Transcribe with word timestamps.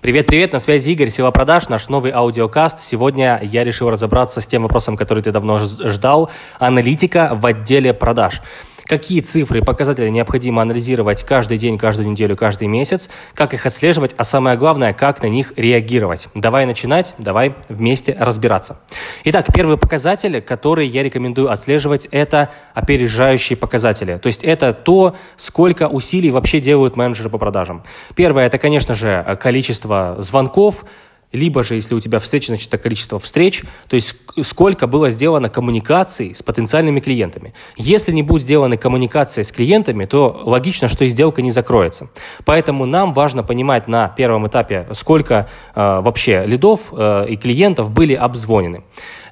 Привет-привет, 0.00 0.54
на 0.54 0.60
связи 0.60 0.92
Игорь, 0.92 1.10
Сила 1.10 1.30
продаж, 1.30 1.68
наш 1.68 1.90
новый 1.90 2.10
аудиокаст. 2.10 2.80
Сегодня 2.80 3.38
я 3.42 3.64
решил 3.64 3.90
разобраться 3.90 4.40
с 4.40 4.46
тем 4.46 4.62
вопросом, 4.62 4.96
который 4.96 5.22
ты 5.22 5.30
давно 5.30 5.58
ждал. 5.58 6.30
Аналитика 6.58 7.32
в 7.34 7.44
отделе 7.44 7.92
продаж 7.92 8.40
какие 8.86 9.20
цифры 9.20 9.60
и 9.60 9.62
показатели 9.62 10.08
необходимо 10.08 10.62
анализировать 10.62 11.22
каждый 11.24 11.58
день, 11.58 11.78
каждую 11.78 12.10
неделю, 12.10 12.36
каждый 12.36 12.68
месяц, 12.68 13.08
как 13.34 13.54
их 13.54 13.66
отслеживать, 13.66 14.14
а 14.16 14.24
самое 14.24 14.56
главное, 14.56 14.92
как 14.92 15.22
на 15.22 15.26
них 15.26 15.52
реагировать. 15.56 16.28
Давай 16.34 16.66
начинать, 16.66 17.14
давай 17.18 17.54
вместе 17.68 18.16
разбираться. 18.18 18.80
Итак, 19.24 19.46
первый 19.52 19.76
показатель, 19.76 20.40
который 20.40 20.86
я 20.86 21.02
рекомендую 21.02 21.50
отслеживать, 21.50 22.06
это 22.10 22.50
опережающие 22.74 23.56
показатели. 23.56 24.18
То 24.18 24.26
есть 24.26 24.42
это 24.42 24.72
то, 24.72 25.16
сколько 25.36 25.88
усилий 25.88 26.30
вообще 26.30 26.60
делают 26.60 26.96
менеджеры 26.96 27.30
по 27.30 27.38
продажам. 27.38 27.82
Первое, 28.14 28.46
это, 28.46 28.58
конечно 28.58 28.94
же, 28.94 29.38
количество 29.40 30.16
звонков, 30.18 30.84
либо 31.32 31.62
же, 31.62 31.76
если 31.76 31.94
у 31.94 32.00
тебя 32.00 32.18
встреча, 32.18 32.48
значит, 32.48 32.68
это 32.68 32.78
количество 32.78 33.18
встреч, 33.18 33.62
то 33.88 33.94
есть 33.94 34.16
сколько 34.42 34.86
было 34.86 35.10
сделано 35.10 35.48
коммуникаций 35.48 36.34
с 36.34 36.42
потенциальными 36.42 37.00
клиентами. 37.00 37.54
Если 37.76 38.12
не 38.12 38.22
будет 38.22 38.42
сделаны 38.42 38.76
коммуникации 38.76 39.42
с 39.42 39.52
клиентами, 39.52 40.06
то 40.06 40.42
логично, 40.44 40.88
что 40.88 41.04
и 41.04 41.08
сделка 41.08 41.42
не 41.42 41.50
закроется. 41.50 42.08
Поэтому 42.44 42.84
нам 42.86 43.12
важно 43.12 43.42
понимать 43.42 43.86
на 43.86 44.08
первом 44.08 44.48
этапе, 44.48 44.88
сколько 44.92 45.48
э, 45.74 46.00
вообще 46.00 46.44
лидов 46.46 46.92
э, 46.92 47.26
и 47.28 47.36
клиентов 47.36 47.90
были 47.90 48.14
обзвонены. 48.14 48.82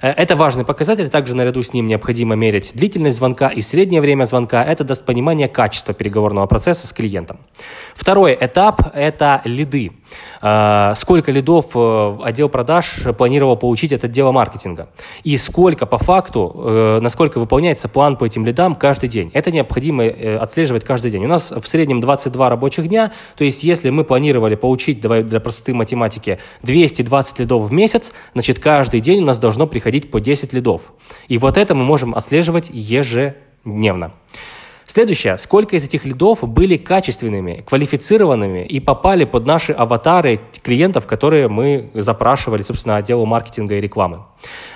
Э, 0.00 0.10
это 0.10 0.36
важный 0.36 0.64
показатель. 0.64 1.08
Также 1.08 1.34
наряду 1.36 1.62
с 1.62 1.72
ним 1.72 1.86
необходимо 1.86 2.34
мерить 2.34 2.72
длительность 2.74 3.18
звонка 3.18 3.48
и 3.48 3.62
среднее 3.62 4.00
время 4.00 4.24
звонка. 4.24 4.64
Это 4.64 4.84
даст 4.84 5.04
понимание 5.04 5.48
качества 5.48 5.94
переговорного 5.94 6.46
процесса 6.46 6.86
с 6.86 6.92
клиентом. 6.92 7.38
Второй 7.94 8.36
этап– 8.40 8.92
это 8.94 9.42
лиды. 9.44 9.92
Э, 10.40 10.92
сколько 10.94 11.32
лидов 11.32 11.66
э, 11.74 12.18
отдел 12.24 12.48
продаж 12.48 12.94
планировал 13.16 13.56
получить 13.56 13.92
от 13.92 14.04
отдела 14.04 14.32
маркетинга? 14.32 14.88
И 15.24 15.36
сколько 15.36 15.86
по 15.86 15.98
факту, 15.98 16.98
насколько 17.00 17.38
выполняется 17.38 17.88
план 17.88 18.16
по 18.16 18.24
этим 18.24 18.44
лидам 18.44 18.74
каждый 18.74 19.08
день? 19.08 19.30
Это 19.34 19.50
необходимо 19.50 20.04
отслеживать 20.40 20.84
каждый 20.84 21.10
день. 21.10 21.24
У 21.24 21.28
нас 21.28 21.50
в 21.50 21.66
среднем 21.66 22.00
22 22.00 22.48
рабочих 22.48 22.88
дня, 22.88 23.12
то 23.36 23.44
есть 23.44 23.62
если 23.62 23.90
мы 23.90 24.04
планировали 24.04 24.54
получить, 24.54 25.00
давай 25.00 25.22
для 25.22 25.40
простоты 25.40 25.74
математики, 25.74 26.38
220 26.62 27.38
лидов 27.40 27.62
в 27.62 27.72
месяц, 27.72 28.12
значит 28.34 28.58
каждый 28.58 29.00
день 29.00 29.22
у 29.22 29.26
нас 29.26 29.38
должно 29.38 29.66
приходить 29.66 29.87
приходить 29.88 30.10
по 30.10 30.20
10 30.20 30.52
лидов. 30.52 30.92
И 31.28 31.38
вот 31.38 31.56
это 31.56 31.74
мы 31.74 31.82
можем 31.82 32.14
отслеживать 32.14 32.68
ежедневно. 32.70 34.12
Следующее. 34.88 35.36
Сколько 35.36 35.76
из 35.76 35.84
этих 35.84 36.06
лидов 36.06 36.42
были 36.42 36.78
качественными, 36.78 37.62
квалифицированными 37.66 38.64
и 38.64 38.80
попали 38.80 39.24
под 39.24 39.44
наши 39.44 39.72
аватары 39.72 40.40
клиентов, 40.62 41.06
которые 41.06 41.46
мы 41.48 41.90
запрашивали, 41.92 42.62
собственно, 42.62 42.96
отделу 42.96 43.26
маркетинга 43.26 43.74
и 43.74 43.80
рекламы. 43.82 44.20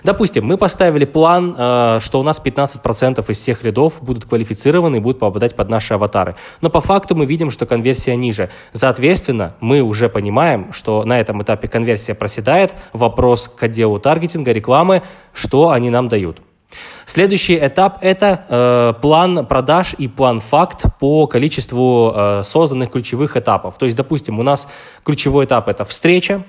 Допустим, 0.04 0.44
мы 0.44 0.58
поставили 0.58 1.06
план, 1.06 1.54
э, 1.56 2.00
что 2.02 2.20
у 2.20 2.22
нас 2.22 2.42
15% 2.44 3.30
из 3.30 3.40
всех 3.40 3.64
лидов 3.64 4.02
будут 4.02 4.26
квалифицированы 4.26 4.96
и 4.96 5.00
будут 5.00 5.18
попадать 5.18 5.56
под 5.56 5.70
наши 5.70 5.94
аватары. 5.94 6.36
Но 6.60 6.68
по 6.68 6.82
факту 6.82 7.16
мы 7.16 7.24
видим, 7.24 7.50
что 7.50 7.64
конверсия 7.64 8.14
ниже. 8.14 8.50
Соответственно, 8.74 9.56
мы 9.60 9.80
уже 9.80 10.10
понимаем, 10.10 10.74
что 10.74 11.04
на 11.04 11.18
этом 11.18 11.42
этапе 11.42 11.68
конверсия 11.68 12.14
проседает. 12.14 12.74
Вопрос 12.92 13.48
к 13.48 13.62
отделу 13.62 13.98
таргетинга, 13.98 14.52
рекламы, 14.52 15.04
что 15.32 15.70
они 15.70 15.88
нам 15.88 16.08
дают. 16.08 16.42
Следующий 17.06 17.56
этап– 17.56 17.98
это 18.00 18.44
э, 18.48 18.94
план 19.00 19.46
продаж 19.46 19.94
и 19.98 20.08
план 20.08 20.40
факт 20.40 20.84
по 20.98 21.26
количеству 21.26 22.12
э, 22.14 22.42
созданных 22.44 22.90
ключевых 22.90 23.36
этапов. 23.36 23.76
То 23.78 23.86
есть, 23.86 23.96
допустим, 23.96 24.38
у 24.38 24.42
нас 24.42 24.68
ключевой 25.04 25.44
этап– 25.44 25.68
это 25.68 25.84
встреча, 25.84 26.44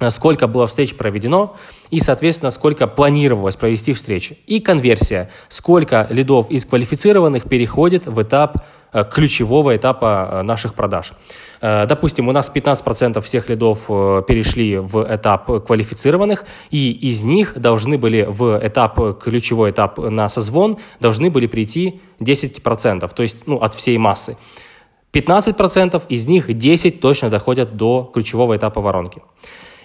э, 0.00 0.10
сколько 0.10 0.46
было 0.46 0.66
встреч 0.66 0.96
проведено 0.96 1.56
и, 1.90 2.00
соответственно, 2.00 2.50
сколько 2.50 2.86
планировалось 2.86 3.56
провести 3.56 3.92
встречи. 3.92 4.38
И 4.46 4.60
конверсия, 4.60 5.30
сколько 5.48 6.06
лидов 6.10 6.50
из 6.50 6.64
квалифицированных 6.64 7.44
переходит 7.44 8.06
в 8.06 8.22
этап 8.22 8.58
ключевого 9.04 9.76
этапа 9.76 10.28
э, 10.30 10.42
наших 10.42 10.74
продаж. 10.74 11.12
Э, 11.60 11.86
допустим, 11.86 12.28
у 12.28 12.32
нас 12.32 12.50
15% 12.54 13.20
всех 13.20 13.48
лидов 13.48 13.86
перешли 13.86 14.78
в 14.78 15.06
этап 15.08 15.66
квалифицированных, 15.66 16.44
и 16.70 16.90
из 16.90 17.22
них 17.22 17.58
должны 17.58 17.98
были 17.98 18.26
в 18.28 18.58
этап, 18.62 19.20
ключевой 19.22 19.70
этап 19.70 19.98
на 19.98 20.28
созвон, 20.28 20.78
должны 21.00 21.30
были 21.30 21.46
прийти 21.46 22.00
10%, 22.20 23.14
то 23.14 23.22
есть 23.22 23.46
ну, 23.46 23.56
от 23.56 23.74
всей 23.74 23.98
массы. 23.98 24.36
15% 25.12 26.02
из 26.08 26.26
них 26.26 26.58
10 26.58 27.00
точно 27.00 27.30
доходят 27.30 27.76
до 27.76 28.10
ключевого 28.12 28.56
этапа 28.56 28.80
воронки. 28.80 29.22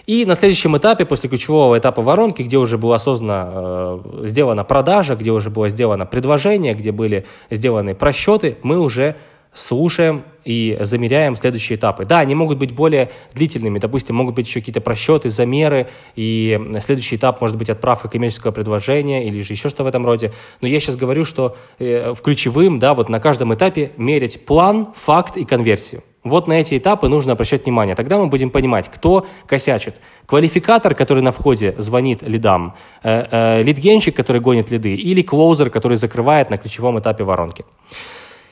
И 0.06 0.24
на 0.24 0.34
следующем 0.34 0.76
этапе, 0.76 1.04
после 1.04 1.30
ключевого 1.30 1.78
этапа 1.78 2.02
воронки, 2.02 2.42
где 2.42 2.56
уже 2.58 2.78
была 2.78 2.98
создана, 2.98 3.50
э, 3.52 4.00
сделана 4.24 4.64
продажа, 4.64 5.14
где 5.14 5.30
уже 5.30 5.50
было 5.50 5.68
сделано 5.68 6.06
предложение, 6.06 6.74
где 6.74 6.92
были 6.92 7.24
сделаны 7.50 7.94
просчеты, 7.94 8.58
мы 8.62 8.80
уже 8.80 9.16
слушаем 9.54 10.24
и 10.44 10.78
замеряем 10.80 11.36
следующие 11.36 11.76
этапы. 11.76 12.04
Да, 12.04 12.20
они 12.20 12.34
могут 12.34 12.58
быть 12.58 12.72
более 12.74 13.10
длительными, 13.34 13.78
допустим, 13.78 14.16
могут 14.16 14.34
быть 14.34 14.46
еще 14.46 14.60
какие-то 14.60 14.80
просчеты, 14.80 15.28
замеры, 15.28 15.88
и 16.16 16.58
следующий 16.80 17.16
этап 17.16 17.40
может 17.40 17.58
быть 17.58 17.68
отправка 17.68 18.08
коммерческого 18.08 18.50
предложения 18.50 19.26
или 19.28 19.42
же 19.42 19.52
еще 19.52 19.68
что 19.68 19.84
в 19.84 19.86
этом 19.86 20.06
роде. 20.06 20.32
Но 20.60 20.68
я 20.68 20.80
сейчас 20.80 20.96
говорю, 20.96 21.24
что 21.24 21.56
э, 21.78 22.14
в 22.14 22.22
ключевым, 22.22 22.78
да, 22.78 22.94
вот 22.94 23.08
на 23.08 23.20
каждом 23.20 23.54
этапе 23.54 23.92
мерить 23.96 24.44
план, 24.46 24.94
факт 24.96 25.36
и 25.36 25.44
конверсию. 25.44 26.02
Вот 26.24 26.46
на 26.46 26.52
эти 26.52 26.78
этапы 26.78 27.08
нужно 27.08 27.32
обращать 27.32 27.64
внимание. 27.64 27.96
Тогда 27.96 28.16
мы 28.16 28.26
будем 28.26 28.50
понимать, 28.50 28.88
кто 28.88 29.26
косячит. 29.46 29.96
Квалификатор, 30.26 30.94
который 30.94 31.22
на 31.22 31.32
входе 31.32 31.74
звонит 31.78 32.22
лидам, 32.22 32.74
э, 33.02 33.26
э, 33.30 33.62
лидгенщик, 33.62 34.14
который 34.14 34.40
гонит 34.40 34.70
лиды, 34.70 34.94
или 34.94 35.22
клоузер, 35.22 35.68
который 35.70 35.96
закрывает 35.96 36.50
на 36.50 36.58
ключевом 36.58 36.98
этапе 37.00 37.24
воронки. 37.24 37.64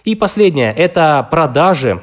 И 0.02 0.16
последнее– 0.16 0.72
это 0.76 1.28
продажи, 1.30 2.02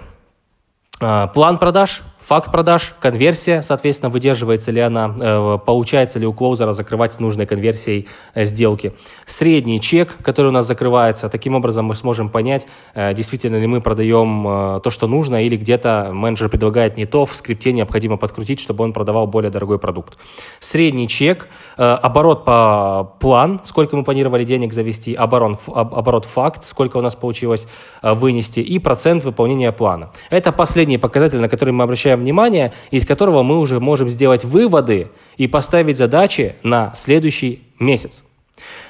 э, 1.02 1.28
план 1.34 1.58
продаж– 1.58 2.02
Факт 2.28 2.52
продаж, 2.52 2.94
конверсия, 3.00 3.62
соответственно, 3.62 4.10
выдерживается 4.10 4.70
ли 4.70 4.82
она, 4.82 5.16
э, 5.18 5.60
получается 5.66 6.20
ли 6.20 6.28
у 6.28 6.34
клоузера 6.34 6.74
закрывать 6.74 7.14
с 7.14 7.20
нужной 7.20 7.46
конверсией 7.46 8.10
э, 8.34 8.44
сделки. 8.44 8.92
Средний 9.26 9.80
чек, 9.80 10.18
который 10.24 10.48
у 10.48 10.52
нас 10.52 10.68
закрывается, 10.68 11.30
таким 11.30 11.56
образом 11.56 11.86
мы 11.86 11.96
сможем 11.96 12.28
понять, 12.28 12.68
э, 12.96 13.14
действительно 13.14 13.56
ли 13.56 13.66
мы 13.66 13.80
продаем 13.80 14.82
то, 14.82 14.90
что 14.90 15.08
нужно, 15.08 15.46
или 15.46 15.56
где-то 15.56 16.10
менеджер 16.12 16.50
предлагает 16.50 16.98
не 16.98 17.06
то, 17.06 17.26
в 17.26 17.34
скрипте 17.34 17.72
необходимо 17.72 18.18
подкрутить, 18.18 18.60
чтобы 18.60 18.84
он 18.84 18.92
продавал 18.92 19.26
более 19.26 19.50
дорогой 19.50 19.80
продукт. 19.80 20.18
Средний 20.60 21.08
чек, 21.08 21.48
оборот 21.78 22.44
по 22.44 23.16
план, 23.22 23.62
сколько 23.64 23.96
мы 23.96 24.04
планировали 24.04 24.44
денег 24.44 24.74
завести, 24.74 25.14
оборот, 25.14 25.60
оборот 25.68 26.26
факт, 26.26 26.66
сколько 26.66 26.98
у 26.98 27.02
нас 27.02 27.16
получилось 27.16 27.70
вынести, 28.04 28.60
и 28.60 28.80
процент 28.80 29.24
выполнения 29.24 29.72
плана. 29.72 30.10
Это 30.30 30.52
последний 30.52 30.98
показатель, 30.98 31.40
на 31.40 31.48
который 31.48 31.72
мы 31.72 31.86
обращаем 31.86 32.17
внимание, 32.20 32.74
из 32.92 33.06
которого 33.06 33.44
мы 33.44 33.60
уже 33.60 33.80
можем 33.80 34.10
сделать 34.10 34.44
выводы 34.44 35.10
и 35.38 35.48
поставить 35.48 35.98
задачи 35.98 36.56
на 36.64 36.94
следующий 36.96 37.64
месяц. 37.80 38.24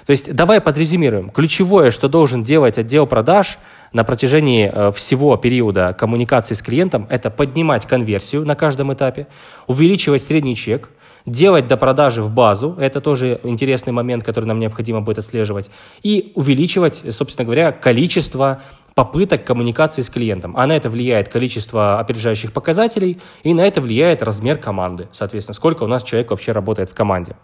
То 0.06 0.12
есть 0.12 0.34
давай 0.34 0.62
подрезюмируем. 0.62 1.30
Ключевое, 1.30 1.92
что 1.92 2.08
должен 2.08 2.44
делать 2.44 2.78
отдел 2.78 3.06
продаж 3.08 3.58
на 3.94 4.04
протяжении 4.04 4.72
э, 4.72 4.92
всего 4.92 5.36
периода 5.38 5.94
коммуникации 5.94 6.56
с 6.56 6.62
клиентом, 6.62 7.08
это 7.10 7.30
поднимать 7.30 7.86
конверсию 7.86 8.46
на 8.46 8.56
каждом 8.56 8.94
этапе, 8.94 9.28
увеличивать 9.68 10.22
средний 10.22 10.56
чек, 10.56 10.90
делать 11.26 11.68
до 11.68 11.78
продажи 11.78 12.24
в 12.24 12.32
базу, 12.32 12.76
это 12.80 13.02
тоже 13.02 13.40
интересный 13.44 13.92
момент, 13.92 14.24
который 14.24 14.46
нам 14.46 14.60
необходимо 14.60 15.02
будет 15.02 15.20
отслеживать, 15.20 15.70
и 16.02 16.32
увеличивать, 16.36 17.04
собственно 17.12 17.46
говоря, 17.46 17.72
количество 17.72 18.62
попыток 18.98 19.46
коммуникации 19.46 20.02
с 20.02 20.10
клиентом. 20.10 20.58
А 20.58 20.66
на 20.66 20.76
это 20.76 20.90
влияет 20.90 21.30
количество 21.30 22.00
опережающих 22.00 22.52
показателей, 22.52 23.22
и 23.44 23.54
на 23.54 23.62
это 23.62 23.80
влияет 23.80 24.24
размер 24.24 24.58
команды, 24.58 25.08
соответственно, 25.12 25.54
сколько 25.54 25.84
у 25.84 25.88
нас 25.88 26.02
человек 26.02 26.32
вообще 26.32 26.52
работает 26.52 26.90
в 26.90 26.96
команде. 26.96 27.36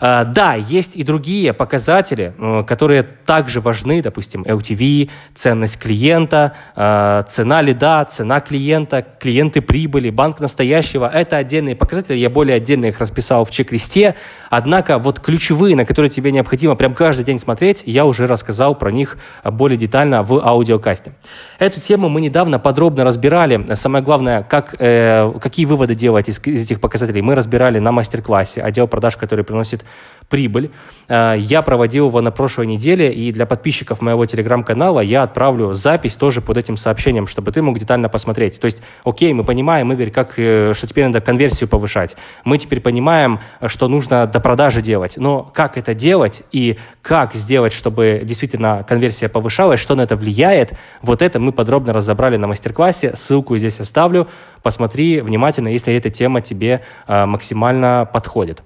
А, 0.00 0.24
да, 0.24 0.54
есть 0.54 0.96
и 0.96 1.02
другие 1.02 1.52
показатели, 1.52 2.34
э, 2.36 2.64
которые 2.66 3.02
также 3.02 3.60
важны, 3.60 4.02
допустим, 4.02 4.42
LTV, 4.42 5.10
ценность 5.34 5.78
клиента, 5.80 6.54
а, 6.74 7.22
цена 7.24 7.62
лида, 7.62 8.06
цена 8.08 8.40
клиента, 8.40 9.04
клиенты 9.18 9.60
прибыли, 9.60 10.10
банк 10.10 10.40
настоящего. 10.40 11.10
Это 11.12 11.36
отдельные 11.36 11.74
показатели, 11.76 12.18
я 12.18 12.30
более 12.30 12.56
отдельно 12.56 12.86
их 12.86 13.00
расписал 13.00 13.44
в 13.44 13.50
чек-листе. 13.50 14.14
Однако 14.50 14.98
вот 14.98 15.20
ключевые, 15.20 15.76
на 15.76 15.84
которые 15.84 16.10
тебе 16.10 16.30
необходимо 16.30 16.74
прям 16.76 16.94
каждый 16.94 17.24
день 17.24 17.38
смотреть, 17.38 17.82
я 17.86 18.04
уже 18.04 18.26
рассказал 18.26 18.74
про 18.74 18.90
них 18.90 19.18
более 19.44 19.78
детально 19.78 20.22
в 20.22 20.44
аудиокасте. 20.46 21.12
Эту 21.58 21.80
тему 21.80 22.08
мы 22.08 22.20
недавно 22.20 22.58
подробно 22.58 23.04
разбирали. 23.04 23.74
Самое 23.74 24.04
главное, 24.04 24.42
как, 24.42 24.74
э, 24.78 25.32
какие 25.40 25.66
выводы 25.66 25.94
делать 25.94 26.28
из, 26.28 26.40
из 26.46 26.62
этих 26.62 26.80
показателей, 26.80 27.22
мы 27.22 27.34
разбирали 27.34 27.78
на 27.78 27.92
мастер-классе 27.92 28.62
отдел 28.62 28.86
продаж, 28.88 29.16
который 29.16 29.44
приносит 29.44 29.84
прибыль. 30.28 30.70
Э, 31.08 31.34
я 31.38 31.62
проводил 31.62 32.08
его 32.08 32.20
на 32.20 32.30
прошлой 32.30 32.66
неделе, 32.66 33.12
и 33.12 33.32
для 33.32 33.46
подписчиков 33.46 34.00
моего 34.00 34.26
телеграм-канала 34.26 35.00
я 35.00 35.22
отправлю 35.22 35.72
запись 35.72 36.16
тоже 36.16 36.40
под 36.40 36.56
этим 36.56 36.76
сообщением, 36.76 37.26
чтобы 37.26 37.52
ты 37.52 37.62
мог 37.62 37.78
детально 37.78 38.08
посмотреть. 38.08 38.60
То 38.60 38.66
есть, 38.66 38.82
окей, 39.04 39.32
мы 39.32 39.44
понимаем, 39.44 39.92
Игорь, 39.92 40.10
как, 40.10 40.34
э, 40.36 40.72
что 40.74 40.86
теперь 40.86 41.06
надо 41.06 41.20
конверсию 41.20 41.68
повышать. 41.68 42.16
Мы 42.44 42.58
теперь 42.58 42.80
понимаем, 42.80 43.40
что 43.66 43.88
нужно 43.88 44.26
до 44.26 44.40
продажи 44.40 44.82
делать. 44.82 45.14
Но 45.16 45.42
как 45.42 45.78
это 45.78 45.94
делать 45.94 46.42
и 46.52 46.78
как 47.02 47.34
сделать, 47.34 47.72
чтобы 47.72 48.22
действительно 48.24 48.84
конверсия 48.88 49.28
повышалась, 49.28 49.80
что 49.80 49.94
на 49.94 50.02
это 50.02 50.16
влияет, 50.16 50.72
вот 51.02 51.22
это 51.22 51.38
мы 51.38 51.52
подробно 51.52 51.92
разобрали 51.92 52.36
на 52.36 52.46
мастер-классе. 52.48 53.14
Ссылку 53.14 53.56
здесь 53.58 53.78
оставлю. 53.80 54.28
Посмотри 54.62 55.20
внимательно, 55.20 55.68
если 55.68 55.94
эта 55.94 56.10
тема 56.10 56.40
тебе 56.40 56.82
э, 57.06 57.26
максимально 57.26 58.08
подходит. 58.12 58.62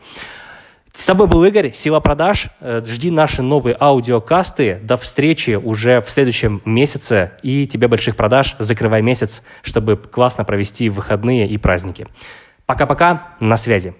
С 1.00 1.06
тобой 1.06 1.29
был 1.29 1.43
Игорь, 1.44 1.73
Сила 1.73 1.99
продаж. 1.99 2.49
Э, 2.61 2.82
жди 2.85 3.11
наши 3.11 3.41
новые 3.41 3.75
аудиокасты. 3.81 4.81
До 4.82 4.99
встречи 4.99 5.52
уже 5.52 6.02
в 6.02 6.11
следующем 6.11 6.61
месяце. 6.67 7.32
И 7.43 7.67
тебе 7.67 7.88
больших 7.88 8.17
продаж. 8.17 8.55
Закрывай 8.58 9.00
месяц, 9.00 9.43
чтобы 9.62 9.97
классно 9.97 10.44
провести 10.44 10.91
выходные 10.91 11.49
и 11.49 11.56
праздники. 11.56 12.06
Пока-пока, 12.67 13.29
на 13.41 13.56
связи. 13.56 13.94